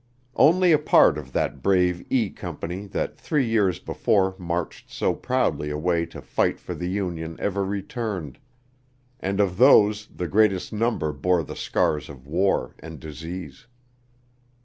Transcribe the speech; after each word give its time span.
Only 0.35 0.71
a 0.71 0.79
part 0.79 1.19
of 1.19 1.31
that 1.33 1.61
brave 1.61 2.03
E 2.09 2.31
Company 2.31 2.87
that 2.87 3.15
three 3.15 3.45
years 3.47 3.77
before 3.77 4.33
marched 4.39 4.89
so 4.89 5.13
proudly 5.13 5.69
away 5.69 6.07
to 6.07 6.23
fight 6.23 6.59
for 6.59 6.73
the 6.73 6.89
Union 6.89 7.35
ever 7.39 7.63
returned, 7.63 8.39
and 9.19 9.39
of 9.39 9.57
those 9.57 10.07
the 10.07 10.27
greater 10.27 10.57
number 10.75 11.13
bore 11.13 11.43
the 11.43 11.55
scars 11.55 12.09
of 12.09 12.25
war 12.25 12.73
and 12.79 12.99
disease. 12.99 13.67